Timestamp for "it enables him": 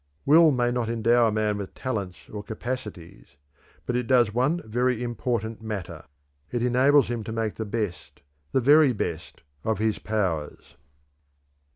6.49-7.23